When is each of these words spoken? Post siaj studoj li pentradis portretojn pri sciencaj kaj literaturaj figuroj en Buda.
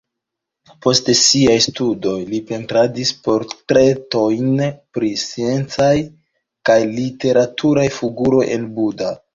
Post 0.85 1.11
siaj 1.19 1.57
studoj 1.65 2.13
li 2.31 2.39
pentradis 2.53 3.13
portretojn 3.27 4.67
pri 4.97 5.13
sciencaj 5.27 5.95
kaj 6.71 6.83
literaturaj 6.99 7.89
figuroj 8.01 8.47
en 8.59 8.71
Buda. 8.81 9.19